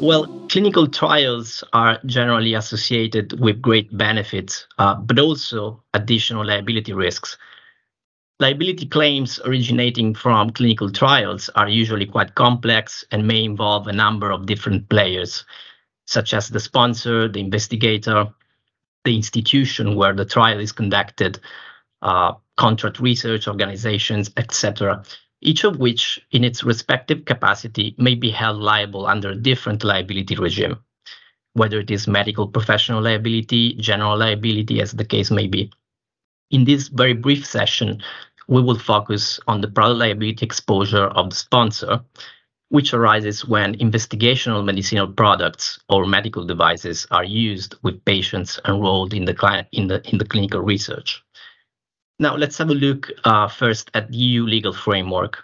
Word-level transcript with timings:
Well, 0.00 0.46
clinical 0.48 0.86
trials 0.86 1.62
are 1.74 2.00
generally 2.06 2.54
associated 2.54 3.38
with 3.38 3.60
great 3.60 3.94
benefits, 3.96 4.66
uh, 4.78 4.94
but 4.94 5.18
also 5.18 5.82
additional 5.92 6.46
liability 6.46 6.94
risks. 6.94 7.36
Liability 8.38 8.86
claims 8.86 9.38
originating 9.44 10.14
from 10.14 10.50
clinical 10.50 10.90
trials 10.90 11.50
are 11.50 11.68
usually 11.68 12.06
quite 12.06 12.34
complex 12.34 13.04
and 13.10 13.26
may 13.26 13.44
involve 13.44 13.86
a 13.88 13.92
number 13.92 14.30
of 14.30 14.46
different 14.46 14.88
players, 14.88 15.44
such 16.06 16.32
as 16.32 16.48
the 16.48 16.60
sponsor, 16.60 17.28
the 17.28 17.40
investigator, 17.40 18.26
the 19.04 19.14
institution 19.14 19.96
where 19.96 20.14
the 20.14 20.24
trial 20.24 20.58
is 20.58 20.72
conducted, 20.72 21.38
uh, 22.00 22.32
contract 22.56 23.00
research 23.00 23.46
organizations, 23.46 24.30
etc 24.38 25.02
each 25.40 25.64
of 25.64 25.78
which, 25.78 26.20
in 26.32 26.44
its 26.44 26.62
respective 26.62 27.24
capacity, 27.24 27.94
may 27.98 28.14
be 28.14 28.30
held 28.30 28.58
liable 28.58 29.06
under 29.06 29.30
a 29.30 29.34
different 29.36 29.84
liability 29.84 30.36
regime, 30.36 30.76
whether 31.54 31.80
it 31.80 31.90
is 31.90 32.06
medical 32.06 32.46
professional 32.46 33.02
liability, 33.02 33.74
general 33.74 34.18
liability, 34.18 34.80
as 34.80 34.92
the 34.92 35.04
case 35.04 35.30
may 35.30 35.46
be. 35.46 35.70
In 36.50 36.64
this 36.64 36.88
very 36.88 37.14
brief 37.14 37.46
session, 37.46 38.02
we 38.48 38.60
will 38.60 38.78
focus 38.78 39.40
on 39.46 39.60
the 39.60 39.68
product 39.68 39.98
liability 39.98 40.44
exposure 40.44 41.06
of 41.06 41.30
the 41.30 41.36
sponsor, 41.36 42.00
which 42.68 42.92
arises 42.92 43.44
when 43.44 43.76
investigational 43.78 44.64
medicinal 44.64 45.06
products 45.06 45.80
or 45.88 46.06
medical 46.06 46.44
devices 46.44 47.06
are 47.10 47.24
used 47.24 47.74
with 47.82 48.04
patients 48.04 48.60
enrolled 48.66 49.14
in 49.14 49.24
the, 49.24 49.66
in 49.72 49.86
the, 49.86 50.02
in 50.08 50.18
the 50.18 50.24
clinical 50.24 50.60
research. 50.60 51.22
Now, 52.20 52.36
let's 52.36 52.58
have 52.58 52.68
a 52.68 52.74
look 52.74 53.10
uh, 53.24 53.48
first 53.48 53.90
at 53.94 54.10
the 54.10 54.16
EU 54.18 54.44
legal 54.44 54.74
framework. 54.74 55.42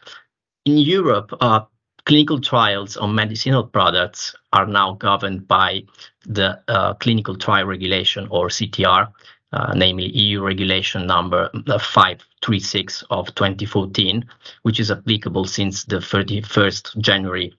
In 0.67 0.77
Europe, 0.77 1.33
uh, 1.41 1.61
clinical 2.05 2.39
trials 2.39 2.99
on 2.99 3.15
medicinal 3.15 3.65
products 3.65 4.37
are 4.53 4.67
now 4.67 4.93
governed 4.93 5.49
by 5.49 5.85
the 6.27 6.61
uh, 6.69 6.93
Clinical 6.95 7.35
Trial 7.35 7.65
Regulation, 7.65 8.29
or 8.31 8.49
CTR, 8.49 9.11
uh, 9.55 9.73
namely 9.75 10.09
EU 10.09 10.43
regulation 10.43 11.07
number 11.07 11.49
uh, 11.67 11.79
536 11.79 13.05
of 13.09 13.35
2014, 13.35 14.27
which 14.63 14.79
is 14.79 14.91
applicable 14.91 15.47
since 15.47 15.85
the 15.85 15.97
31st 15.97 16.99
January 17.01 17.55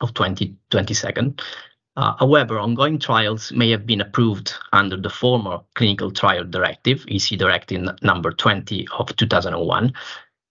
of 0.00 0.14
2022. 0.14 1.34
Uh, 1.96 2.14
however, 2.18 2.58
ongoing 2.58 2.98
trials 2.98 3.52
may 3.52 3.70
have 3.70 3.86
been 3.86 4.00
approved 4.00 4.54
under 4.72 4.96
the 4.96 5.10
former 5.10 5.60
Clinical 5.74 6.10
Trial 6.10 6.42
Directive, 6.42 7.04
EC 7.08 7.38
Directive 7.38 7.88
number 8.02 8.32
20 8.32 8.88
of 8.98 9.14
2001, 9.14 9.92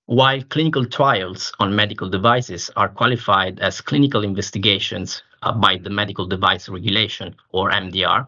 while 0.05 0.41
clinical 0.43 0.85
trials 0.85 1.51
on 1.59 1.75
medical 1.75 2.09
devices 2.09 2.69
are 2.77 2.87
qualified 2.87 3.59
as 3.59 3.81
clinical 3.81 4.23
investigations 4.23 5.23
uh, 5.41 5.51
by 5.51 5.77
the 5.77 5.89
Medical 5.89 6.25
Device 6.25 6.69
Regulation, 6.69 7.35
or 7.49 7.71
MDR, 7.71 8.25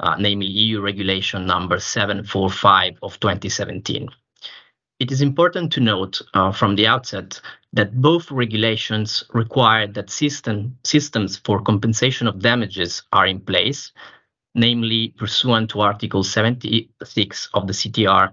uh, 0.00 0.16
namely 0.18 0.46
EU 0.46 0.80
Regulation 0.80 1.46
number 1.46 1.78
745 1.78 2.98
of 3.02 3.20
2017. 3.20 4.08
It 5.04 5.12
is 5.12 5.20
important 5.20 5.70
to 5.72 5.80
note 5.80 6.22
uh, 6.32 6.50
from 6.50 6.76
the 6.76 6.86
outset 6.86 7.38
that 7.74 8.00
both 8.00 8.30
regulations 8.30 9.22
require 9.34 9.86
that 9.88 10.08
system, 10.08 10.78
systems 10.82 11.36
for 11.36 11.60
compensation 11.60 12.26
of 12.26 12.40
damages 12.40 13.02
are 13.12 13.26
in 13.26 13.40
place, 13.40 13.92
namely 14.54 15.08
pursuant 15.18 15.68
to 15.72 15.82
Article 15.82 16.24
76 16.24 17.50
of 17.52 17.66
the 17.66 17.74
CTR, 17.74 18.32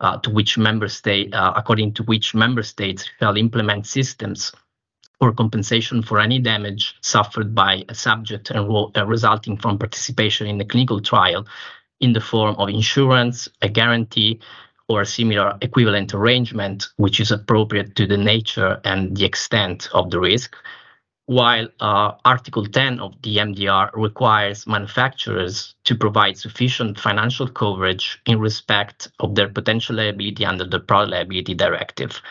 uh, 0.00 0.16
to 0.18 0.30
which 0.30 0.58
member 0.58 0.88
state, 0.88 1.32
uh, 1.32 1.52
according 1.54 1.94
to 1.94 2.02
which 2.02 2.34
member 2.34 2.64
states 2.64 3.08
shall 3.20 3.36
implement 3.36 3.86
systems 3.86 4.50
for 5.20 5.32
compensation 5.32 6.02
for 6.02 6.18
any 6.18 6.40
damage 6.40 6.96
suffered 7.00 7.54
by 7.54 7.84
a 7.88 7.94
subject 7.94 8.50
enroll, 8.50 8.90
uh, 8.96 9.06
resulting 9.06 9.56
from 9.56 9.78
participation 9.78 10.48
in 10.48 10.60
a 10.60 10.64
clinical 10.64 11.00
trial 11.00 11.46
in 12.00 12.12
the 12.12 12.20
form 12.20 12.56
of 12.58 12.68
insurance, 12.68 13.48
a 13.62 13.68
guarantee, 13.68 14.40
or 14.88 15.02
a 15.02 15.06
similar 15.06 15.56
equivalent 15.60 16.14
arrangement, 16.14 16.88
which 16.96 17.20
is 17.20 17.30
appropriate 17.30 17.94
to 17.96 18.06
the 18.06 18.16
nature 18.16 18.80
and 18.84 19.16
the 19.16 19.24
extent 19.24 19.88
of 19.92 20.10
the 20.10 20.18
risk, 20.18 20.56
while 21.28 21.68
uh, 21.80 22.12
Article 22.24 22.64
10 22.64 23.00
of 23.00 23.12
the 23.20 23.36
MDR 23.36 23.90
requires 23.92 24.66
manufacturers 24.66 25.74
to 25.84 25.94
provide 25.94 26.38
sufficient 26.38 26.98
financial 26.98 27.46
coverage 27.46 28.18
in 28.24 28.40
respect 28.40 29.12
of 29.20 29.34
their 29.34 29.48
potential 29.48 29.96
liability 29.96 30.46
under 30.46 30.64
the 30.64 30.80
Product 30.80 31.10
Liability 31.10 31.52
Directive, 31.52 32.22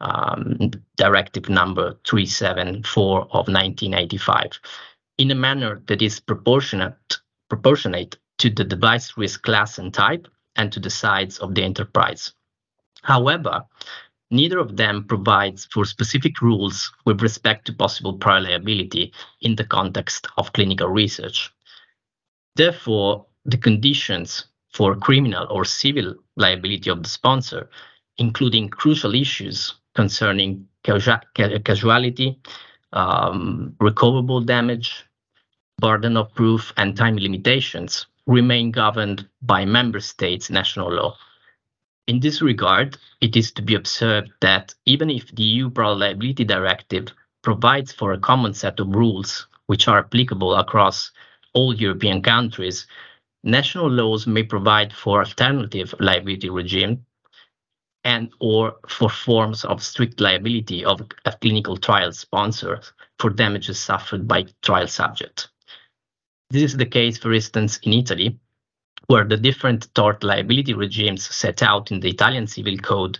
um, 0.00 0.72
Directive 0.96 1.48
number 1.48 1.96
374 2.04 3.20
of 3.20 3.46
1985, 3.46 4.58
in 5.18 5.30
a 5.30 5.36
manner 5.36 5.80
that 5.86 6.02
is 6.02 6.18
proportionate, 6.18 7.18
proportionate 7.48 8.18
to 8.38 8.50
the 8.50 8.64
device 8.64 9.16
risk 9.16 9.42
class 9.42 9.78
and 9.78 9.94
type 9.94 10.26
and 10.60 10.70
to 10.72 10.80
the 10.80 10.90
sides 10.90 11.38
of 11.38 11.54
the 11.54 11.62
enterprise. 11.64 12.32
However, 13.02 13.64
neither 14.30 14.58
of 14.58 14.76
them 14.76 15.04
provides 15.04 15.64
for 15.72 15.86
specific 15.86 16.42
rules 16.42 16.92
with 17.06 17.22
respect 17.22 17.66
to 17.66 17.72
possible 17.72 18.12
prior 18.12 18.42
liability 18.42 19.14
in 19.40 19.56
the 19.56 19.64
context 19.64 20.26
of 20.36 20.52
clinical 20.52 20.88
research. 20.88 21.50
Therefore, 22.56 23.24
the 23.46 23.56
conditions 23.56 24.44
for 24.74 24.94
criminal 24.96 25.46
or 25.50 25.64
civil 25.64 26.14
liability 26.36 26.90
of 26.90 27.02
the 27.02 27.08
sponsor, 27.08 27.70
including 28.18 28.68
crucial 28.68 29.14
issues 29.14 29.74
concerning 29.94 30.68
casualty, 30.82 32.38
um, 32.92 33.74
recoverable 33.80 34.42
damage, 34.42 35.06
burden 35.78 36.18
of 36.18 36.34
proof, 36.34 36.70
and 36.76 36.96
time 36.96 37.16
limitations, 37.16 38.06
remain 38.26 38.70
governed 38.70 39.28
by 39.42 39.64
member 39.64 40.00
states' 40.00 40.50
national 40.50 40.92
law. 40.92 41.16
In 42.06 42.20
this 42.20 42.42
regard, 42.42 42.98
it 43.20 43.36
is 43.36 43.52
to 43.52 43.62
be 43.62 43.74
observed 43.74 44.30
that 44.40 44.74
even 44.86 45.10
if 45.10 45.34
the 45.34 45.42
EU 45.42 45.70
Product 45.70 46.00
Liability 46.00 46.44
Directive 46.44 47.08
provides 47.42 47.92
for 47.92 48.12
a 48.12 48.18
common 48.18 48.54
set 48.54 48.80
of 48.80 48.94
rules 48.94 49.46
which 49.66 49.86
are 49.88 49.98
applicable 50.00 50.54
across 50.56 51.12
all 51.54 51.74
European 51.74 52.22
countries, 52.22 52.86
national 53.44 53.88
laws 53.88 54.26
may 54.26 54.42
provide 54.42 54.92
for 54.92 55.20
alternative 55.20 55.94
liability 56.00 56.50
regime 56.50 57.04
and 58.04 58.30
or 58.40 58.76
for 58.88 59.08
forms 59.08 59.64
of 59.64 59.82
strict 59.82 60.20
liability 60.20 60.84
of 60.84 61.02
a 61.26 61.32
clinical 61.40 61.76
trial 61.76 62.12
sponsor 62.12 62.80
for 63.18 63.30
damages 63.30 63.78
suffered 63.78 64.26
by 64.26 64.44
trial 64.62 64.88
subject. 64.88 65.48
This 66.50 66.64
is 66.64 66.76
the 66.76 66.86
case, 66.86 67.16
for 67.16 67.32
instance, 67.32 67.78
in 67.84 67.92
Italy, 67.92 68.36
where 69.06 69.24
the 69.24 69.36
different 69.36 69.92
tort 69.94 70.24
liability 70.24 70.74
regimes 70.74 71.24
set 71.24 71.62
out 71.62 71.92
in 71.92 72.00
the 72.00 72.10
Italian 72.10 72.48
Civil 72.48 72.76
Code 72.78 73.18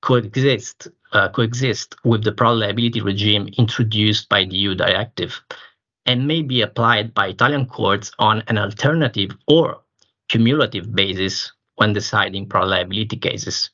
coexist, 0.00 0.88
uh, 1.12 1.28
coexist 1.28 1.94
with 2.04 2.24
the 2.24 2.32
product 2.32 2.60
liability 2.60 3.00
regime 3.00 3.48
introduced 3.56 4.28
by 4.28 4.44
the 4.44 4.56
EU 4.56 4.74
directive 4.74 5.40
and 6.06 6.26
may 6.26 6.42
be 6.42 6.62
applied 6.62 7.14
by 7.14 7.28
Italian 7.28 7.66
courts 7.66 8.10
on 8.18 8.42
an 8.48 8.58
alternative 8.58 9.30
or 9.46 9.80
cumulative 10.28 10.92
basis 10.92 11.52
when 11.76 11.92
deciding 11.92 12.48
product 12.48 12.70
liability 12.70 13.16
cases. 13.16 13.70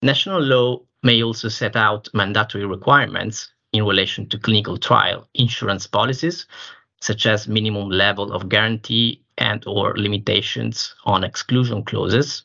National 0.00 0.40
law 0.40 0.80
may 1.02 1.22
also 1.22 1.48
set 1.48 1.76
out 1.76 2.08
mandatory 2.14 2.64
requirements 2.64 3.52
in 3.74 3.84
relation 3.84 4.26
to 4.30 4.38
clinical 4.38 4.78
trial 4.78 5.28
insurance 5.34 5.86
policies 5.86 6.46
such 7.04 7.26
as 7.26 7.46
minimum 7.46 7.90
level 7.90 8.32
of 8.32 8.48
guarantee 8.48 9.20
and 9.36 9.62
or 9.66 9.94
limitations 9.94 10.94
on 11.04 11.22
exclusion 11.22 11.84
clauses. 11.84 12.44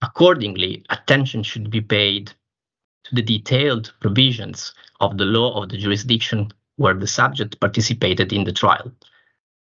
Accordingly, 0.00 0.82
attention 0.88 1.42
should 1.42 1.68
be 1.70 1.82
paid 1.82 2.32
to 3.04 3.14
the 3.14 3.20
detailed 3.20 3.92
provisions 4.00 4.72
of 5.00 5.18
the 5.18 5.26
law 5.26 5.60
of 5.62 5.68
the 5.68 5.76
jurisdiction 5.76 6.50
where 6.76 6.94
the 6.94 7.06
subject 7.06 7.60
participated 7.60 8.32
in 8.32 8.44
the 8.44 8.52
trial. 8.52 8.90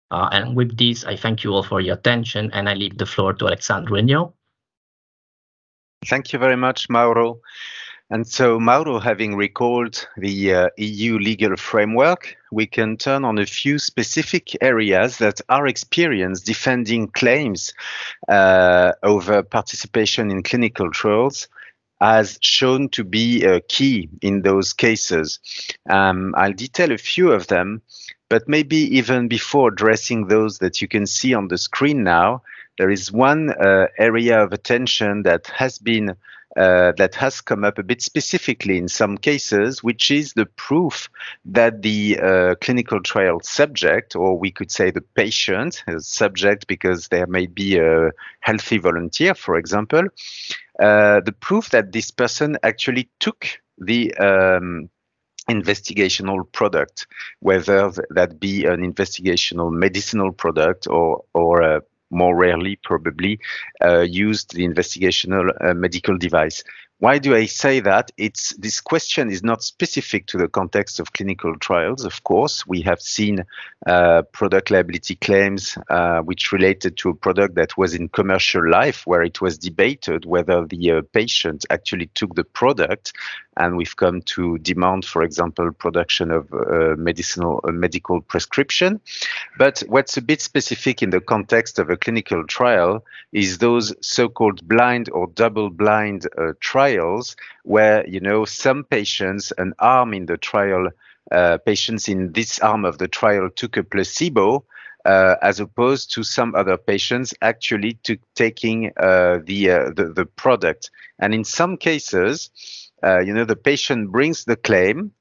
Uh, 0.09 0.29
and 0.31 0.55
with 0.55 0.75
this, 0.75 1.03
I 1.03 1.15
thank 1.15 1.44
you 1.44 1.53
all 1.53 1.63
for 1.63 1.79
your 1.79 1.94
attention 1.94 2.50
and 2.51 2.67
I 2.67 2.73
leave 2.73 2.97
the 2.97 3.05
floor 3.05 3.33
to 3.33 3.45
Alexandre 3.45 3.91
Regniault. 3.91 4.33
Thank 6.07 6.33
you 6.33 6.39
very 6.39 6.57
much, 6.57 6.89
Mauro. 6.89 7.41
And 8.11 8.27
so, 8.27 8.59
Mauro, 8.59 8.99
having 8.99 9.35
recalled 9.35 10.07
the 10.15 10.53
uh, 10.53 10.69
EU 10.77 11.17
legal 11.17 11.55
framework, 11.55 12.37
we 12.51 12.67
can 12.67 12.97
turn 12.97 13.25
on 13.25 13.39
a 13.39 13.47
few 13.47 13.79
specific 13.79 14.55
areas 14.61 15.17
that 15.17 15.41
are 15.49 15.65
experienced 15.65 16.45
defending 16.45 17.07
claims 17.07 17.73
uh, 18.27 18.91
over 19.01 19.41
participation 19.41 20.29
in 20.29 20.43
clinical 20.43 20.91
trials 20.91 21.47
as 21.99 22.37
shown 22.41 22.89
to 22.89 23.03
be 23.03 23.43
uh, 23.43 23.59
key 23.69 24.07
in 24.21 24.43
those 24.43 24.71
cases. 24.71 25.39
Um, 25.89 26.35
I'll 26.37 26.53
detail 26.53 26.91
a 26.91 26.99
few 26.99 27.31
of 27.31 27.47
them, 27.47 27.81
but 28.29 28.47
maybe 28.47 28.77
even 28.97 29.27
before 29.27 29.69
addressing 29.69 30.27
those 30.27 30.59
that 30.59 30.79
you 30.79 30.87
can 30.87 31.07
see 31.07 31.33
on 31.33 31.47
the 31.47 31.57
screen 31.57 32.03
now, 32.03 32.43
there 32.77 32.91
is 32.91 33.11
one 33.11 33.49
uh, 33.49 33.87
area 33.97 34.43
of 34.43 34.53
attention 34.53 35.23
that 35.23 35.47
has 35.47 35.79
been 35.79 36.15
uh, 36.55 36.93
that 36.97 37.15
has 37.15 37.41
come 37.41 37.63
up 37.63 37.77
a 37.77 37.83
bit 37.83 38.01
specifically 38.01 38.77
in 38.77 38.87
some 38.87 39.17
cases, 39.17 39.83
which 39.83 40.11
is 40.11 40.33
the 40.33 40.45
proof 40.45 41.09
that 41.45 41.81
the 41.81 42.19
uh, 42.19 42.55
clinical 42.61 43.01
trial 43.01 43.39
subject, 43.41 44.15
or 44.15 44.37
we 44.37 44.51
could 44.51 44.71
say 44.71 44.91
the 44.91 45.01
patient, 45.01 45.83
subject 45.99 46.67
because 46.67 47.09
there 47.09 47.27
may 47.27 47.45
be 47.45 47.77
a 47.77 48.11
healthy 48.39 48.77
volunteer, 48.77 49.35
for 49.35 49.57
example, 49.57 50.03
uh, 50.79 51.21
the 51.21 51.35
proof 51.39 51.69
that 51.71 51.91
this 51.91 52.11
person 52.11 52.57
actually 52.63 53.09
took 53.19 53.47
the 53.77 54.13
um, 54.15 54.89
investigational 55.49 56.51
product, 56.51 57.07
whether 57.39 57.91
that 58.09 58.39
be 58.39 58.65
an 58.65 58.79
investigational 58.81 59.71
medicinal 59.71 60.31
product 60.31 60.87
or 60.87 61.23
or 61.33 61.61
a 61.61 61.81
more 62.15 62.35
rarely 62.35 62.77
probably 62.83 63.39
uh, 63.83 64.00
used 64.00 64.56
the 64.56 64.65
investigational 64.65 65.51
uh, 65.62 65.73
medical 65.73 66.17
device. 66.17 66.63
Why 67.00 67.19
do 67.19 67.35
I 67.35 67.45
say 67.45 67.81
that? 67.81 68.12
It's 68.15 68.56
this 68.56 68.79
question 68.79 69.29
is 69.29 69.44
not 69.44 69.62
specific 69.63 70.27
to 70.27 70.38
the 70.38 70.47
context 70.47 71.01
of 71.01 71.12
clinical 71.12 71.57
trials. 71.59 72.06
Of 72.06 72.23
course, 72.23 72.65
we 72.65 72.81
have 72.83 73.01
seen 73.01 73.44
uh, 73.85 74.21
product 74.31 74.71
liability 74.71 75.15
claims 75.15 75.77
uh, 75.89 76.21
which 76.21 76.53
related 76.53 76.95
to 76.97 77.09
a 77.09 77.13
product 77.13 77.56
that 77.56 77.77
was 77.77 77.95
in 77.95 78.07
commercial 78.07 78.67
life, 78.69 79.06
where 79.06 79.23
it 79.23 79.41
was 79.41 79.57
debated 79.57 80.23
whether 80.25 80.65
the 80.65 80.91
uh, 80.91 81.01
patient 81.12 81.65
actually 81.69 82.07
took 82.15 82.33
the 82.35 82.45
product, 82.45 83.12
and 83.57 83.75
we've 83.75 83.97
come 83.97 84.21
to 84.21 84.57
demand, 84.59 85.03
for 85.03 85.21
example, 85.21 85.71
production 85.73 86.31
of 86.31 86.51
uh, 86.53 86.95
medicinal 86.97 87.59
medical 87.65 88.21
prescription. 88.21 89.01
But 89.57 89.83
what's 89.87 90.17
a 90.17 90.21
bit 90.21 90.41
specific 90.41 91.01
in 91.01 91.11
the 91.11 91.21
context 91.21 91.79
of 91.79 91.89
a 91.89 91.95
clinical 91.95 92.45
trial 92.45 93.05
is 93.31 93.57
those 93.57 93.93
so-called 94.05 94.67
blind 94.67 95.09
or 95.09 95.27
double-blind 95.27 96.27
uh, 96.37 96.53
trials 96.59 97.37
where 97.63 98.05
you 98.07 98.19
know 98.19 98.43
some 98.43 98.83
patients 98.83 99.53
an 99.57 99.73
arm 99.79 100.13
in 100.13 100.25
the 100.25 100.37
trial 100.37 100.89
uh, 101.31 101.57
patients 101.59 102.09
in 102.09 102.33
this 102.33 102.59
arm 102.59 102.83
of 102.83 102.97
the 102.97 103.07
trial 103.07 103.49
took 103.49 103.77
a 103.77 103.83
placebo 103.83 104.65
uh, 105.05 105.35
as 105.41 105.59
opposed 105.59 106.13
to 106.13 106.23
some 106.23 106.53
other 106.53 106.77
patients 106.77 107.33
actually 107.41 107.93
to 108.03 108.17
taking 108.35 108.91
uh, 108.97 109.39
the, 109.43 109.71
uh, 109.71 109.89
the, 109.95 110.11
the 110.13 110.25
product. 110.25 110.91
And 111.19 111.33
in 111.33 111.45
some 111.45 111.77
cases 111.77 112.49
uh, 113.03 113.19
you 113.19 113.33
know 113.33 113.45
the 113.45 113.55
patient 113.55 114.11
brings 114.11 114.43
the 114.43 114.57
claim 114.57 115.11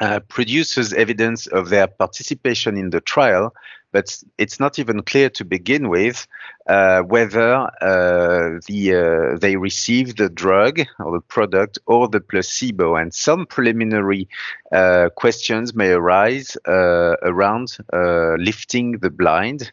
uh, 0.00 0.20
produces 0.28 0.92
evidence 0.92 1.46
of 1.46 1.70
their 1.70 1.86
participation 1.86 2.76
in 2.76 2.90
the 2.90 3.00
trial, 3.00 3.54
but 3.92 4.22
it's 4.36 4.60
not 4.60 4.78
even 4.78 5.02
clear 5.02 5.30
to 5.30 5.44
begin 5.44 5.88
with 5.88 6.26
uh, 6.66 7.00
whether 7.00 7.54
uh, 7.54 8.60
the 8.66 9.32
uh, 9.34 9.38
they 9.38 9.56
received 9.56 10.18
the 10.18 10.28
drug 10.28 10.80
or 10.98 11.12
the 11.12 11.20
product 11.20 11.78
or 11.86 12.08
the 12.08 12.20
placebo. 12.20 12.96
And 12.96 13.14
some 13.14 13.46
preliminary 13.46 14.28
uh, 14.70 15.08
questions 15.16 15.74
may 15.74 15.92
arise 15.92 16.56
around 16.66 17.78
lifting 17.92 18.98
the 18.98 19.10
blind, 19.10 19.72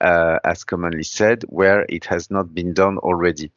as 0.00 0.64
commonly 0.64 1.02
said, 1.02 1.42
where 1.48 1.86
it 1.88 2.04
has 2.06 2.30
not 2.30 2.54
been 2.54 2.72
done 2.72 2.98
already. 2.98 3.50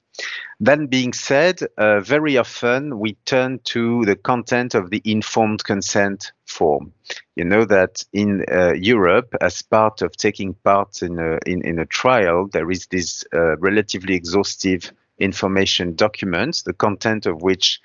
That 0.59 0.89
being 0.89 1.13
said, 1.13 1.61
uh, 1.77 2.01
very 2.01 2.37
often 2.37 2.99
we 2.99 3.13
turn 3.25 3.59
to 3.65 4.03
the 4.05 4.17
content 4.17 4.75
of 4.75 4.89
the 4.89 5.01
informed 5.05 5.63
consent 5.63 6.33
form. 6.45 6.91
You 7.35 7.45
know 7.45 7.63
that 7.65 8.03
in 8.11 8.43
uh, 8.51 8.73
Europe, 8.73 9.33
as 9.39 9.61
part 9.61 10.01
of 10.01 10.17
taking 10.17 10.53
part 10.55 11.01
in 11.01 11.17
a, 11.19 11.39
in, 11.45 11.61
in 11.61 11.79
a 11.79 11.85
trial, 11.85 12.47
there 12.51 12.69
is 12.69 12.87
this 12.87 13.23
uh, 13.33 13.55
relatively 13.57 14.15
exhaustive 14.15 14.91
information 15.19 15.95
document, 15.95 16.63
the 16.65 16.73
content 16.73 17.25
of 17.25 17.41
which 17.41 17.79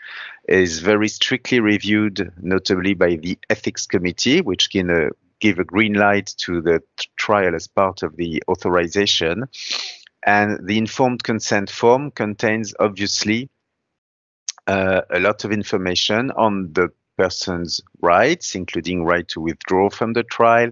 is 0.48 0.80
very 0.80 1.08
strictly 1.08 1.60
reviewed, 1.60 2.32
notably 2.40 2.94
by 2.94 3.16
the 3.16 3.38
ethics 3.50 3.86
committee, 3.86 4.40
which 4.40 4.70
can 4.70 4.90
uh, 4.90 5.08
give 5.40 5.58
a 5.58 5.64
green 5.64 5.94
light 5.94 6.34
to 6.38 6.60
the 6.60 6.82
trial 7.16 7.54
as 7.54 7.66
part 7.66 8.02
of 8.02 8.16
the 8.16 8.42
authorization. 8.48 9.44
And 10.26 10.66
the 10.66 10.78
informed 10.78 11.22
consent 11.22 11.70
form 11.70 12.10
contains 12.10 12.74
obviously 12.80 13.50
uh, 14.66 15.02
a 15.10 15.20
lot 15.20 15.44
of 15.44 15.52
information 15.52 16.30
on 16.32 16.72
the 16.72 16.90
person's 17.16 17.80
rights, 18.00 18.54
including 18.54 19.04
right 19.04 19.28
to 19.28 19.40
withdraw 19.40 19.90
from 19.90 20.14
the 20.14 20.22
trial, 20.22 20.70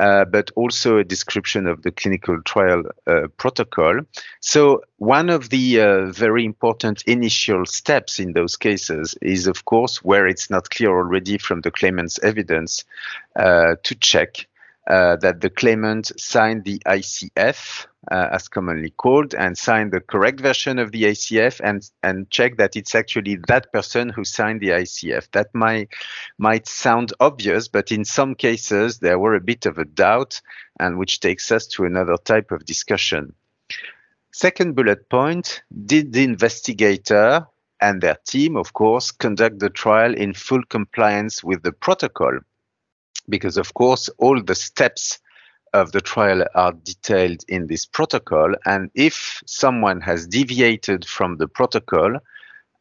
uh, 0.00 0.24
but 0.24 0.50
also 0.56 0.96
a 0.96 1.04
description 1.04 1.66
of 1.66 1.82
the 1.82 1.90
clinical 1.90 2.40
trial 2.42 2.84
uh, 3.06 3.28
protocol. 3.36 4.00
So, 4.40 4.82
one 4.96 5.28
of 5.28 5.50
the 5.50 5.80
uh, 5.80 6.06
very 6.06 6.44
important 6.44 7.02
initial 7.02 7.66
steps 7.66 8.18
in 8.18 8.32
those 8.32 8.56
cases 8.56 9.14
is, 9.20 9.46
of 9.46 9.66
course, 9.66 10.02
where 10.02 10.26
it's 10.26 10.48
not 10.48 10.70
clear 10.70 10.90
already 10.90 11.36
from 11.36 11.60
the 11.60 11.70
claimant's 11.70 12.18
evidence, 12.22 12.84
uh, 13.36 13.76
to 13.82 13.94
check 13.94 14.46
uh, 14.86 15.16
that 15.16 15.40
the 15.40 15.50
claimant 15.50 16.10
signed 16.18 16.64
the 16.64 16.80
ICF, 16.86 17.86
uh, 18.10 18.28
as 18.32 18.48
commonly 18.48 18.90
called, 18.90 19.34
and 19.34 19.56
signed 19.56 19.92
the 19.92 20.00
correct 20.00 20.40
version 20.40 20.78
of 20.78 20.90
the 20.92 21.04
ICF, 21.04 21.60
and 21.62 21.88
and 22.02 22.30
check 22.30 22.56
that 22.56 22.74
it's 22.74 22.94
actually 22.94 23.36
that 23.46 23.72
person 23.72 24.08
who 24.08 24.24
signed 24.24 24.60
the 24.60 24.70
ICF. 24.70 25.30
That 25.32 25.54
might 25.54 25.90
might 26.40 26.66
sound 26.66 27.12
obvious, 27.20 27.68
but 27.68 27.92
in 27.92 28.04
some 28.04 28.34
cases 28.34 28.98
there 28.98 29.18
were 29.18 29.34
a 29.34 29.40
bit 29.40 29.66
of 29.66 29.78
a 29.78 29.84
doubt, 29.84 30.40
and 30.80 30.98
which 30.98 31.20
takes 31.20 31.52
us 31.52 31.66
to 31.66 31.84
another 31.84 32.16
type 32.16 32.50
of 32.50 32.64
discussion. 32.64 33.34
Second 34.32 34.74
bullet 34.74 35.08
point: 35.08 35.62
Did 35.86 36.12
the 36.12 36.24
investigator 36.24 37.46
and 37.80 38.00
their 38.00 38.16
team, 38.26 38.56
of 38.56 38.72
course, 38.72 39.10
conduct 39.12 39.58
the 39.58 39.70
trial 39.70 40.14
in 40.14 40.34
full 40.34 40.64
compliance 40.64 41.44
with 41.44 41.62
the 41.62 41.72
protocol? 41.72 42.40
because 43.30 43.56
of 43.56 43.72
course 43.74 44.08
all 44.18 44.42
the 44.42 44.54
steps 44.54 45.20
of 45.72 45.92
the 45.92 46.00
trial 46.00 46.44
are 46.54 46.72
detailed 46.72 47.44
in 47.48 47.68
this 47.68 47.86
protocol 47.86 48.52
and 48.66 48.90
if 48.94 49.40
someone 49.46 50.00
has 50.00 50.26
deviated 50.26 51.04
from 51.06 51.36
the 51.36 51.46
protocol 51.46 52.18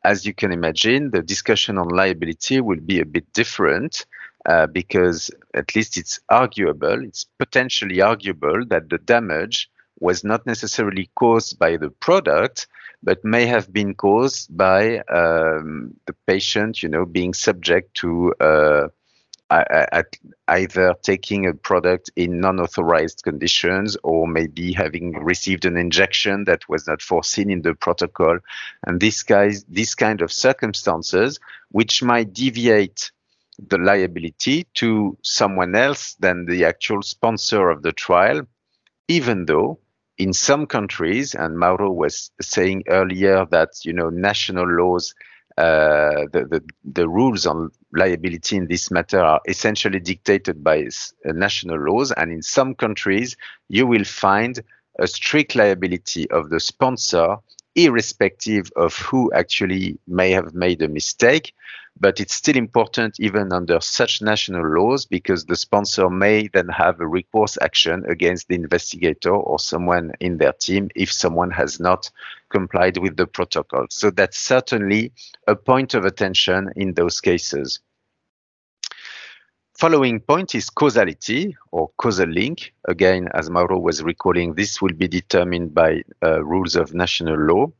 as 0.04 0.26
you 0.26 0.34
can 0.34 0.52
imagine 0.52 1.12
the 1.12 1.22
discussion 1.22 1.78
on 1.78 1.90
liability 1.90 2.62
will 2.62 2.80
be 2.80 3.00
a 3.00 3.06
bit 3.06 3.32
different 3.34 4.06
uh, 4.46 4.68
because 4.68 5.30
at 5.54 5.76
least 5.76 5.98
it's 5.98 6.20
arguable 6.30 7.04
it's 7.04 7.26
potentially 7.38 8.02
arguable 8.02 8.66
that 8.66 8.90
the 8.90 8.98
damage 9.00 9.70
was 10.00 10.24
not 10.24 10.46
necessarily 10.46 11.10
caused 11.16 11.60
by 11.60 11.76
the 11.76 11.90
product 11.90 12.68
but 13.04 13.24
may 13.24 13.46
have 13.46 13.72
been 13.72 13.94
caused 13.94 14.56
by 14.56 15.00
um, 15.10 15.94
the 16.06 16.16
patient 16.28 16.82
you 16.82 16.90
know 16.90 17.06
being 17.06 17.34
subject 17.34 17.94
to 17.96 18.34
uh, 18.40 18.88
either 19.50 20.96
taking 21.02 21.48
a 21.48 21.54
product 21.54 22.12
in 22.16 22.40
non-authorized 22.40 23.24
conditions 23.24 23.98
or 24.04 24.28
maybe 24.28 24.74
having 24.74 25.14
received 25.14 25.66
an 25.66 25.78
injection 25.78 26.44
that 26.46 26.70
was 26.70 26.88
not 26.88 27.02
foreseen 27.02 27.50
in 27.50 27.62
the 27.62 27.74
protocol. 27.74 28.38
And 28.86 29.00
this 29.00 29.24
guys 29.24 29.66
this 29.68 29.96
kind 29.96 30.22
of 30.22 30.32
circumstances 30.32 31.40
which 31.72 32.04
might 32.04 32.34
deviate 32.34 33.12
the 33.68 33.78
liability 33.78 34.66
to 34.76 35.18
someone 35.22 35.76
else 35.76 36.16
than 36.20 36.46
the 36.46 36.66
actual 36.66 37.02
sponsor 37.02 37.70
of 37.70 37.82
the 37.82 37.92
trial 37.92 38.48
even 39.10 39.46
though 39.46 39.80
in 40.18 40.34
some 40.34 40.68
countries 40.68 41.34
and 41.34 41.58
Mauro 41.58 41.92
was 41.92 42.32
saying 42.40 42.84
earlier 42.88 43.46
that 43.52 43.84
you 43.84 43.92
know 43.92 44.10
national 44.10 44.68
laws 44.68 45.16
uh, 45.60 46.26
the, 46.32 46.46
the, 46.50 46.64
the 46.86 47.10
rules 47.10 47.46
on 47.46 47.70
liability 47.92 48.56
in 48.56 48.68
this 48.68 48.90
matter 48.90 49.20
are 49.20 49.42
essentially 49.46 50.00
dictated 50.00 50.64
by 50.64 50.84
uh, 50.84 51.32
national 51.34 51.78
laws. 51.78 52.14
And 52.14 52.32
in 52.32 52.42
some 52.42 52.74
countries, 52.76 53.36
you 53.68 53.86
will 53.86 54.06
find 54.06 54.62
a 55.00 55.08
strict 55.08 55.56
liability 55.56 56.32
of 56.32 56.50
the 56.50 56.62
sponsor, 56.62 57.36
irrespective 57.76 58.72
of 58.78 58.96
who 58.96 59.32
actually 59.34 60.00
may 60.08 60.32
have 60.32 60.54
made 60.54 60.82
a 60.82 60.88
mistake 60.88 61.54
but 62.00 62.20
it's 62.20 62.36
still 62.36 62.56
important 62.56 63.20
even 63.20 63.52
under 63.52 63.80
such 63.82 64.22
national 64.22 64.66
laws 64.66 65.06
because 65.06 65.46
the 65.46 65.56
sponsor 65.56 66.10
may 66.10 66.48
then 66.48 66.68
have 66.70 67.00
a 67.00 67.08
recourse 67.08 67.58
action 67.62 68.06
against 68.08 68.48
the 68.48 68.56
investigator 68.56 69.36
or 69.36 69.60
someone 69.60 70.14
in 70.20 70.38
their 70.38 70.54
team 70.54 70.90
if 70.96 71.12
someone 71.12 71.52
has 71.52 71.80
not 71.80 72.10
complied 72.50 72.98
with 72.98 73.18
the 73.18 73.28
protocol. 73.28 73.86
So 73.90 74.10
that's 74.12 74.38
certainly 74.38 75.12
a 75.48 75.56
point 75.56 75.94
of 75.94 76.06
attention 76.06 76.70
in 76.76 76.94
those 76.94 77.22
cases. 77.22 77.80
Following 79.78 80.20
point 80.20 80.56
is 80.56 80.70
causality 80.70 81.56
or 81.72 81.90
causal 81.98 82.28
link. 82.28 82.74
Again, 82.90 83.30
as 83.34 83.50
Mauro 83.50 83.80
was 83.80 84.04
recalling, 84.04 84.56
this 84.56 84.82
will 84.82 84.94
be 84.94 85.08
determined 85.08 85.74
by 85.74 86.04
uh, 86.22 86.44
rules 86.44 86.76
of 86.76 86.94
national 86.94 87.38
law. 87.38 87.72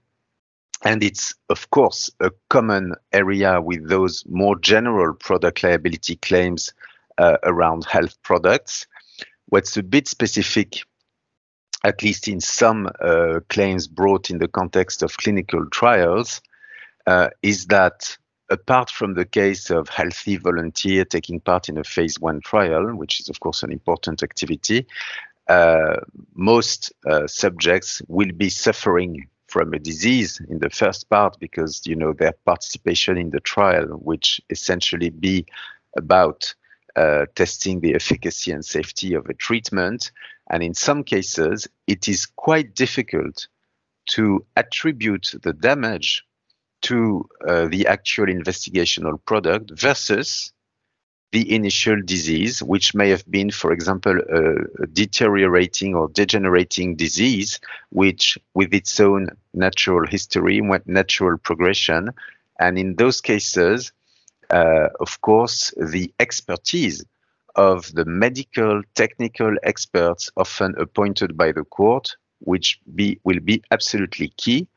And 0.84 1.04
it's, 1.04 1.36
of 1.50 1.70
course, 1.72 2.10
a 2.22 2.32
common 2.50 2.94
area 3.12 3.62
with 3.62 3.90
those 3.90 4.24
more 4.28 4.58
general 4.58 5.14
product 5.14 5.64
liability 5.64 6.16
claims 6.16 6.74
uh, 7.18 7.38
around 7.44 7.86
health 7.86 8.18
products. 8.24 8.88
What's 9.48 9.76
a 9.76 9.84
bit 9.84 10.08
specific, 10.08 10.78
at 11.84 12.02
least 12.02 12.28
in 12.28 12.40
some 12.40 12.90
uh, 13.02 13.42
claims 13.50 13.88
brought 13.88 14.30
in 14.30 14.38
the 14.38 14.48
context 14.48 15.04
of 15.04 15.18
clinical 15.18 15.66
trials, 15.70 16.42
uh, 17.08 17.30
is 17.42 17.66
that 17.68 18.18
apart 18.50 18.90
from 18.90 19.16
the 19.16 19.26
case 19.26 19.70
of 19.70 19.90
healthy 19.90 20.38
volunteer 20.38 21.06
taking 21.06 21.40
part 21.40 21.70
in 21.70 21.78
a 21.78 21.84
phase 21.84 22.20
one 22.20 22.40
trial, 22.42 22.96
which 22.96 23.20
is 23.20 23.30
of 23.30 23.40
course 23.42 23.64
an 23.64 23.72
important 23.72 24.24
activity, 24.24 24.88
uh, 25.50 25.98
most 26.36 26.94
uh, 27.06 27.28
subjects 27.28 28.02
will 28.08 28.32
be 28.32 28.50
suffering 28.50 29.28
from 29.50 29.74
a 29.74 29.80
disease 29.80 30.42
in 30.50 30.60
the 30.60 30.70
first 30.70 31.10
part 31.10 31.38
because 31.40 31.82
you 31.86 31.96
know 31.96 32.14
their 32.14 32.34
participation 32.46 33.18
in 33.18 33.32
the 33.32 33.40
trial, 33.40 33.88
which 34.04 34.40
essentially 34.50 35.10
be 35.10 35.46
about 35.98 36.54
uh, 36.96 37.26
testing 37.36 37.80
the 37.80 37.96
efficacy 37.96 38.52
and 38.52 38.64
safety 38.64 39.14
of 39.14 39.26
a 39.28 39.34
treatment, 39.34 40.12
and 40.50 40.64
in 40.64 40.74
some 40.74 41.04
cases 41.04 41.68
it 41.88 42.08
is 42.08 42.26
quite 42.26 42.76
difficult 42.76 43.48
to 44.08 44.46
attribute 44.56 45.32
the 45.44 45.54
damage 45.54 46.24
to 46.82 47.28
uh, 47.48 47.68
the 47.68 47.86
actual 47.88 48.28
investigational 48.28 49.24
product 49.26 49.72
versus 49.72 50.54
the 51.32 51.54
initial 51.54 52.02
disease, 52.04 52.64
which 52.64 52.96
may 52.96 53.10
have 53.10 53.30
been, 53.30 53.52
for 53.52 53.72
example, 53.72 54.20
a 54.20 54.88
deteriorating 54.88 55.94
or 55.96 56.10
degenerating 56.10 56.96
disease, 56.96 57.60
which 57.90 58.38
with 58.56 58.74
its 58.74 59.00
own 59.00 59.30
natural 59.54 60.08
history, 60.08 60.62
natural 60.86 61.38
progression. 61.38 62.10
And 62.60 62.80
in 62.80 62.96
those 62.96 63.22
cases, 63.22 63.92
uh, 64.50 64.90
of 65.00 65.22
course, 65.22 65.72
the 65.78 66.12
expertise 66.20 67.06
of 67.56 67.94
the 67.94 68.06
medical 68.06 68.82
technical 68.96 69.56
experts 69.64 70.32
often 70.36 70.74
appointed 70.80 71.38
by 71.38 71.52
the 71.52 71.64
court, 71.64 72.16
which 72.40 72.80
be, 72.96 73.20
will 73.24 73.40
be 73.40 73.62
absolutely 73.72 74.30
key 74.38 74.68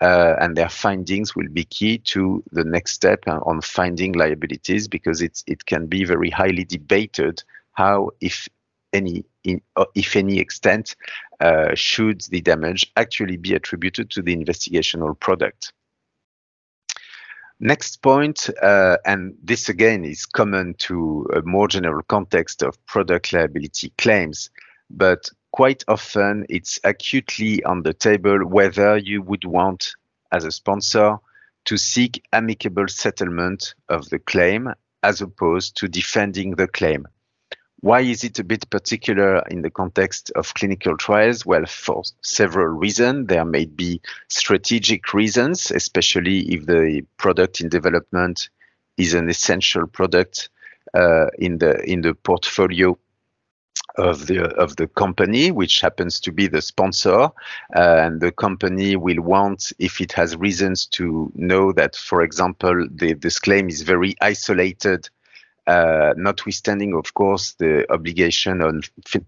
uh, 0.00 0.34
and 0.40 0.56
their 0.56 0.68
findings 0.68 1.34
will 1.34 1.48
be 1.48 1.64
key 1.64 1.98
to 1.98 2.42
the 2.52 2.64
next 2.64 2.92
step 2.92 3.24
on 3.26 3.60
finding 3.60 4.12
liabilities 4.12 4.88
because 4.88 5.22
it's 5.22 5.42
it 5.46 5.64
can 5.66 5.86
be 5.86 6.04
very 6.04 6.30
highly 6.30 6.64
debated 6.64 7.42
how 7.72 8.10
if 8.20 8.48
any 8.92 9.24
in, 9.44 9.60
uh, 9.76 9.84
if 9.94 10.16
any 10.16 10.38
extent 10.38 10.96
uh, 11.40 11.74
should 11.74 12.20
the 12.30 12.40
damage 12.40 12.90
actually 12.96 13.36
be 13.36 13.54
attributed 13.54 14.10
to 14.10 14.22
the 14.22 14.36
investigational 14.36 15.18
product. 15.18 15.72
Next 17.58 18.02
point, 18.02 18.50
uh, 18.62 18.98
and 19.06 19.34
this 19.42 19.70
again 19.70 20.04
is 20.04 20.26
common 20.26 20.74
to 20.74 21.26
a 21.34 21.42
more 21.42 21.68
general 21.68 22.02
context 22.02 22.62
of 22.62 22.84
product 22.84 23.32
liability 23.32 23.92
claims, 23.96 24.50
but 24.90 25.30
quite 25.56 25.82
often 25.88 26.44
it's 26.50 26.78
acutely 26.84 27.64
on 27.64 27.82
the 27.82 27.94
table 27.94 28.40
whether 28.44 28.98
you 28.98 29.22
would 29.22 29.44
want, 29.46 29.94
as 30.30 30.44
a 30.44 30.52
sponsor, 30.52 31.16
to 31.64 31.78
seek 31.78 32.22
amicable 32.34 32.86
settlement 32.88 33.74
of 33.88 34.06
the 34.10 34.18
claim 34.18 34.68
as 35.02 35.22
opposed 35.22 35.74
to 35.74 35.88
defending 35.88 36.50
the 36.56 36.68
claim. 36.68 37.08
Why 37.80 38.02
is 38.02 38.22
it 38.22 38.38
a 38.38 38.44
bit 38.44 38.68
particular 38.68 39.38
in 39.48 39.62
the 39.62 39.70
context 39.70 40.30
of 40.36 40.52
clinical 40.52 40.94
trials? 40.98 41.46
Well, 41.46 41.64
for 41.64 42.02
several 42.20 42.66
reasons. 42.66 43.28
There 43.28 43.46
may 43.46 43.64
be 43.64 44.02
strategic 44.28 45.14
reasons, 45.14 45.70
especially 45.70 46.40
if 46.52 46.66
the 46.66 47.02
product 47.16 47.62
in 47.62 47.70
development 47.70 48.50
is 48.98 49.14
an 49.14 49.30
essential 49.30 49.86
product 49.86 50.50
uh, 50.92 51.28
in 51.38 51.58
the 51.58 51.82
in 51.90 52.02
the 52.02 52.12
portfolio 52.12 52.98
of 53.98 54.26
the 54.26 54.44
of 54.56 54.76
the 54.76 54.86
company, 54.86 55.50
which 55.50 55.80
happens 55.80 56.20
to 56.20 56.32
be 56.32 56.46
the 56.46 56.62
sponsor, 56.62 57.24
uh, 57.24 57.30
and 57.74 58.20
the 58.20 58.32
company 58.32 58.96
will 58.96 59.20
want, 59.20 59.72
if 59.78 60.00
it 60.00 60.12
has 60.12 60.36
reasons 60.36 60.86
to 60.86 61.32
know 61.34 61.72
that, 61.72 61.96
for 61.96 62.22
example, 62.22 62.86
the, 62.90 63.14
this 63.14 63.38
claim 63.38 63.68
is 63.68 63.82
very 63.82 64.14
isolated, 64.20 65.08
uh, 65.66 66.14
notwithstanding, 66.16 66.94
of 66.94 67.14
course, 67.14 67.54
the 67.54 67.90
obligation 67.92 68.62
on 68.62 68.82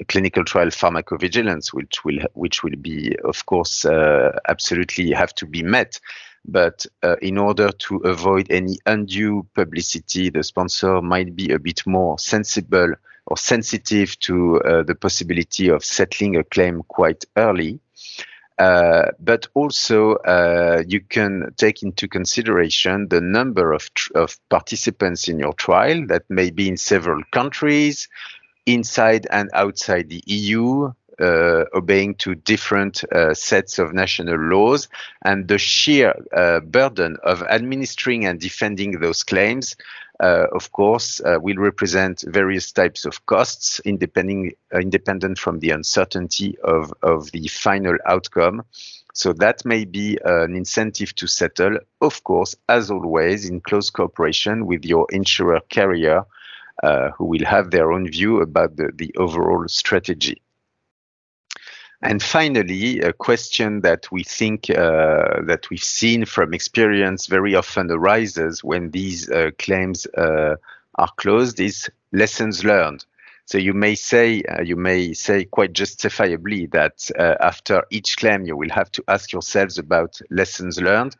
clinical 0.09 0.45
trial 0.45 0.69
pharmacovigilance, 0.69 1.73
which 1.73 2.05
will 2.05 2.21
which 2.35 2.63
will 2.63 2.77
be, 2.81 3.17
of 3.25 3.45
course, 3.47 3.85
uh, 3.85 4.39
absolutely 4.49 5.11
have 5.11 5.35
to 5.35 5.47
be 5.47 5.63
met. 5.63 6.01
But 6.45 6.87
uh, 7.03 7.17
in 7.21 7.37
order 7.37 7.71
to 7.71 7.97
avoid 7.99 8.51
any 8.51 8.79
undue 8.87 9.47
publicity, 9.55 10.31
the 10.31 10.43
sponsor 10.43 11.03
might 11.03 11.35
be 11.35 11.53
a 11.53 11.59
bit 11.59 11.87
more 11.87 12.19
sensible 12.19 12.95
or 13.29 13.37
sensitive 13.37 14.19
to 14.21 14.61
uh, 14.63 14.83
the 14.83 14.95
possibility 14.95 15.69
of 15.69 15.85
settling 15.85 16.37
a 16.37 16.45
claim 16.45 16.83
quite 16.89 17.25
early. 17.37 17.79
Uh, 18.59 19.11
but 19.21 19.47
also, 19.55 20.15
uh, 20.17 20.83
you 20.89 21.01
can 21.01 21.55
take 21.57 21.83
into 21.83 22.09
consideration 22.09 23.07
the 23.09 23.21
number 23.21 23.73
of, 23.73 23.89
of 24.17 24.37
participants 24.49 25.29
in 25.29 25.39
your 25.39 25.53
trial 25.53 26.05
that 26.09 26.25
may 26.29 26.51
be 26.51 26.69
in 26.69 26.77
several 26.77 27.23
countries, 27.31 28.09
inside 28.67 29.27
and 29.31 29.49
outside 29.53 30.09
the 30.09 30.23
EU, 30.27 30.91
uh, 31.21 31.65
obeying 31.75 32.15
to 32.15 32.35
different 32.35 33.05
uh, 33.13 33.33
sets 33.35 33.79
of 33.79 33.93
national 33.93 34.39
laws, 34.39 34.89
and 35.25 35.47
the 35.47 35.59
sheer 35.59 36.15
uh, 36.37 36.61
burden 36.61 37.17
of 37.23 37.43
administering 37.43 38.25
and 38.25 38.41
defending 38.41 38.99
those 38.99 39.23
claims 39.23 39.77
of 40.21 40.73
course, 40.73 41.21
uh, 41.21 41.39
will 41.41 41.57
represent 41.57 42.25
various 42.27 42.73
types 42.73 43.05
of 43.05 43.25
costs, 43.27 43.81
independent, 43.85 44.55
uh, 44.75 44.79
independent 44.79 45.39
from 45.39 45.61
the 45.61 45.71
uncertainty 45.71 46.59
of, 46.65 46.93
of 47.03 47.31
the 47.33 47.47
final 47.49 47.97
outcome. 48.07 48.63
So 49.15 49.33
that 49.35 49.65
may 49.65 49.85
be 49.85 50.19
an 50.25 50.55
incentive 50.55 51.15
to 51.17 51.27
settle, 51.27 51.79
of 52.01 52.23
course, 52.25 52.55
as 52.69 52.91
always, 52.91 53.49
in 53.49 53.61
close 53.61 53.91
cooperation 53.91 54.67
with 54.67 54.85
your 54.85 55.07
insurer 55.11 55.61
carrier, 55.69 56.25
uh, 56.83 57.11
who 57.11 57.25
will 57.25 57.45
have 57.45 57.71
their 57.71 57.91
own 57.91 58.09
view 58.09 58.41
about 58.41 58.77
the, 58.77 58.93
the 58.95 59.13
overall 59.17 59.67
strategy. 59.67 60.41
And 62.01 62.23
finally, 62.23 63.01
a 63.01 63.13
question 63.13 63.81
that 63.81 64.11
we 64.13 64.23
think 64.23 64.71
uh, 64.71 65.43
that 65.47 65.69
we've 65.69 65.83
seen 65.83 66.25
from 66.27 66.55
experience 66.55 67.27
very 67.27 67.57
often 67.57 67.91
arises 67.91 68.63
when 68.63 68.93
these 68.93 69.29
uh, 69.29 69.51
claims 69.59 70.07
uh, 70.17 70.55
are 70.95 71.11
closed 71.17 71.59
is 71.59 71.91
lessons 72.13 72.65
learned. 72.65 73.05
So 73.47 73.59
you 73.59 73.73
may 73.73 73.97
say, 73.97 74.43
uh, 74.43 74.63
you 74.63 74.77
may 74.77 75.13
say 75.13 75.45
quite 75.45 75.73
justifiably 75.73 76.67
that 76.67 77.11
uh, 77.19 77.35
after 77.41 77.83
each 77.91 78.17
claim, 78.17 78.45
you 78.45 78.57
will 78.57 78.71
have 78.71 78.93
to 78.93 79.05
ask 79.09 79.33
yourselves 79.33 79.79
about 79.79 80.21
lessons 80.31 80.81
learned. 80.81 81.17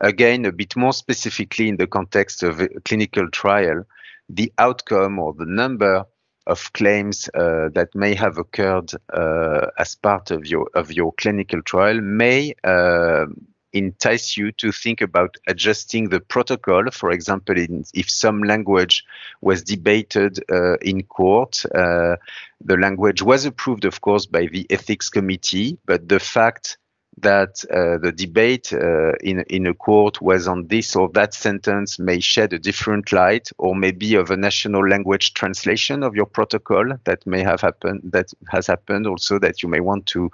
Again, 0.00 0.46
a 0.46 0.52
bit 0.52 0.74
more 0.76 0.94
specifically 0.94 1.68
in 1.68 1.76
the 1.76 1.86
context 1.86 2.42
of 2.42 2.60
a 2.60 2.68
clinical 2.84 3.28
trial, 3.30 3.84
the 4.28 4.52
outcome 4.58 5.18
or 5.18 5.32
the 5.34 5.46
number 5.46 6.06
of 6.48 6.72
claims 6.72 7.28
uh, 7.34 7.68
that 7.74 7.94
may 7.94 8.14
have 8.14 8.38
occurred 8.38 8.90
uh, 9.12 9.66
as 9.78 9.94
part 9.94 10.30
of 10.30 10.46
your 10.46 10.68
of 10.74 10.92
your 10.92 11.12
clinical 11.12 11.62
trial 11.62 12.00
may 12.00 12.54
uh, 12.64 13.26
entice 13.72 14.36
you 14.36 14.50
to 14.52 14.72
think 14.72 15.00
about 15.00 15.36
adjusting 15.46 16.08
the 16.08 16.20
protocol. 16.20 16.90
For 16.90 17.10
example, 17.10 17.56
in, 17.58 17.84
if 17.94 18.10
some 18.10 18.42
language 18.42 19.04
was 19.40 19.62
debated 19.62 20.42
uh, 20.50 20.78
in 20.78 21.04
court, 21.04 21.64
uh, 21.74 22.16
the 22.64 22.76
language 22.76 23.22
was 23.22 23.44
approved, 23.44 23.84
of 23.84 24.00
course, 24.00 24.26
by 24.26 24.46
the 24.46 24.66
ethics 24.70 25.10
committee, 25.10 25.78
but 25.84 26.08
the 26.08 26.18
fact 26.18 26.78
that 27.22 27.64
uh, 27.70 27.98
the 27.98 28.12
debate 28.12 28.72
uh, 28.72 29.12
in 29.20 29.40
in 29.48 29.66
a 29.66 29.74
court 29.74 30.20
was 30.20 30.46
on 30.46 30.66
this 30.68 30.96
or 30.96 31.08
that 31.10 31.34
sentence 31.34 31.98
may 31.98 32.20
shed 32.20 32.52
a 32.52 32.58
different 32.58 33.12
light, 33.12 33.50
or 33.58 33.74
maybe 33.74 34.14
of 34.14 34.30
a 34.30 34.36
national 34.36 34.86
language 34.88 35.34
translation 35.34 36.02
of 36.02 36.14
your 36.14 36.26
protocol 36.26 36.84
that 37.04 37.26
may 37.26 37.42
have 37.42 37.60
happened 37.60 38.00
that 38.04 38.32
has 38.48 38.66
happened 38.66 39.06
also 39.06 39.38
that 39.38 39.62
you 39.62 39.68
may 39.68 39.80
want 39.80 40.06
to 40.06 40.30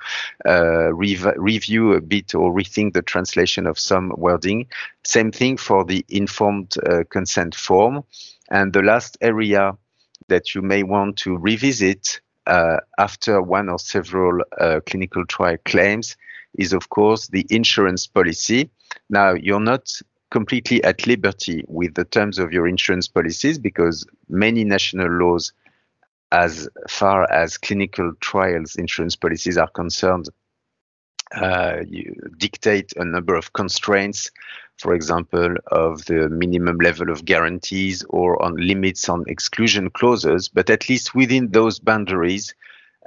uh, 0.47 0.93
rev 0.93 1.35
review 1.37 1.93
a 1.93 2.01
bit 2.01 2.35
or 2.35 2.53
rethink 2.53 2.93
the 2.93 3.03
translation 3.03 3.67
of 3.67 3.79
some 3.79 4.13
wording. 4.17 4.67
Same 5.05 5.33
thing 5.33 5.57
for 5.57 5.85
the 5.85 6.05
informed 6.09 6.75
uh, 6.87 7.05
consent 7.11 7.55
form, 7.55 8.05
and 8.51 8.73
the 8.73 8.83
last 8.83 9.17
area 9.21 9.77
that 10.29 10.55
you 10.55 10.63
may 10.63 10.83
want 10.83 11.17
to 11.19 11.37
revisit 11.37 12.21
uh, 12.47 12.79
after 12.99 13.41
one 13.41 13.69
or 13.69 13.79
several 13.79 14.43
uh, 14.59 14.81
clinical 14.87 15.25
trial 15.27 15.57
claims 15.65 16.17
is, 16.55 16.73
of 16.73 16.89
course, 16.89 17.29
the 17.29 17.47
insurance 17.51 18.07
policy. 18.07 18.71
Now, 19.11 19.33
you're 19.35 19.61
not 19.61 19.91
completely 20.31 20.83
at 20.83 21.07
liberty 21.07 21.65
with 21.69 21.95
the 21.95 22.05
terms 22.05 22.39
of 22.39 22.53
your 22.53 22.67
insurance 22.67 23.09
policies 23.09 23.59
because 23.59 24.05
many 24.29 24.65
national 24.65 25.09
laws, 25.09 25.53
as 26.33 26.69
far 26.89 27.31
as 27.31 27.59
clinical 27.59 28.13
trials 28.21 28.75
insurance 28.77 29.15
policies 29.15 29.57
are 29.57 29.69
concerned, 29.69 30.29
uh, 31.37 31.77
dictate 32.39 32.93
a 32.97 33.05
number 33.05 33.35
of 33.35 33.53
constraints, 33.53 34.31
for 34.79 34.95
example, 34.95 35.55
of 35.69 36.05
the 36.07 36.29
minimum 36.29 36.79
level 36.79 37.11
of 37.11 37.25
guarantees 37.25 38.05
or 38.09 38.41
on 38.43 38.57
limits 38.57 39.09
on 39.09 39.25
exclusion 39.29 39.91
clauses. 39.91 40.49
But 40.49 40.71
at 40.71 40.89
least 40.89 41.15
within 41.15 41.51
those 41.51 41.79
boundaries, 41.79 42.55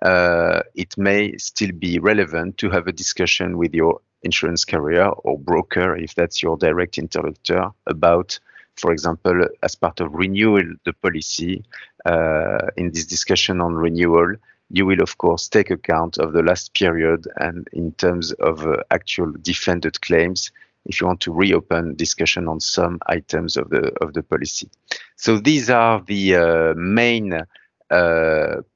uh, 0.02 0.62
it 0.76 0.98
may 0.98 1.38
still 1.38 1.72
be 1.72 2.00
relevant 2.00 2.58
to 2.58 2.70
have 2.70 2.88
a 2.88 2.92
discussion 2.92 3.58
with 3.58 3.74
your 3.74 4.00
insurance 4.24 4.66
carrier 4.66 5.10
or 5.10 5.38
broker, 5.40 5.96
if 5.96 6.16
that's 6.16 6.42
your 6.42 6.58
direct 6.58 6.98
interlocutor, 6.98 7.70
about, 7.86 8.40
for 8.76 8.92
example, 8.92 9.48
as 9.64 9.76
part 9.76 10.00
of 10.00 10.14
renewal 10.14 10.64
the 10.86 10.94
policy, 10.94 11.64
uh, 12.06 12.68
in 12.78 12.92
this 12.92 13.06
discussion 13.06 13.62
on 13.62 13.74
renewal, 13.74 14.36
you 14.70 14.86
will 14.86 15.02
of 15.02 15.18
course 15.18 15.48
take 15.48 15.72
account 15.72 16.18
of 16.18 16.34
the 16.34 16.44
last 16.44 16.74
period 16.74 17.28
and 17.38 17.68
in 17.72 17.92
terms 17.94 18.34
of 18.34 18.66
uh, 18.68 18.78
actual 18.92 19.32
defended 19.42 20.00
claims 20.02 20.52
if 20.86 21.02
you 21.02 21.08
want 21.08 21.20
to 21.22 21.34
reopen 21.34 21.96
discussion 21.96 22.48
on 22.48 22.60
some 22.60 23.00
items 23.08 23.58
of 23.58 23.70
the 23.70 23.92
of 24.02 24.14
the 24.14 24.24
policy. 24.24 24.70
So 25.16 25.38
these 25.38 25.70
are 25.70 26.02
the 26.02 26.36
uh, 26.36 26.74
main 26.76 27.46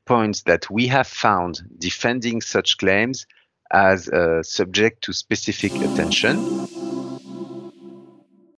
points 0.05 0.43
that 0.43 0.69
we 0.69 0.87
have 0.87 1.07
found 1.07 1.61
defending 1.77 2.41
such 2.41 2.77
claims 2.77 3.25
as 3.71 4.09
uh, 4.09 4.43
subject 4.43 5.03
to 5.05 5.13
specific 5.13 5.79
attention. 5.81 6.47